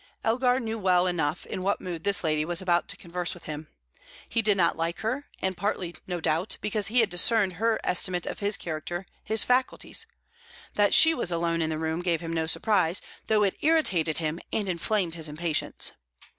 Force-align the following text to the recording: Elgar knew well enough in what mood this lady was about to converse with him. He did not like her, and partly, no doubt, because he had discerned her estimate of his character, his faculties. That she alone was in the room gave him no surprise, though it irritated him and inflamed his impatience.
Elgar 0.23 0.59
knew 0.59 0.79
well 0.79 1.05
enough 1.05 1.45
in 1.45 1.61
what 1.61 1.79
mood 1.79 2.03
this 2.03 2.23
lady 2.23 2.43
was 2.43 2.59
about 2.59 2.87
to 2.87 2.97
converse 2.97 3.35
with 3.35 3.43
him. 3.43 3.67
He 4.27 4.41
did 4.41 4.57
not 4.57 4.75
like 4.75 5.01
her, 5.01 5.27
and 5.43 5.55
partly, 5.55 5.93
no 6.07 6.19
doubt, 6.19 6.57
because 6.59 6.87
he 6.87 7.01
had 7.01 7.09
discerned 7.11 7.53
her 7.53 7.79
estimate 7.83 8.25
of 8.25 8.39
his 8.39 8.57
character, 8.57 9.05
his 9.23 9.43
faculties. 9.43 10.07
That 10.73 10.95
she 10.95 11.11
alone 11.11 11.19
was 11.59 11.63
in 11.65 11.69
the 11.69 11.77
room 11.77 11.99
gave 12.01 12.19
him 12.19 12.33
no 12.33 12.47
surprise, 12.47 13.03
though 13.27 13.43
it 13.43 13.57
irritated 13.61 14.17
him 14.17 14.39
and 14.51 14.67
inflamed 14.67 15.13
his 15.13 15.29
impatience. 15.29 15.91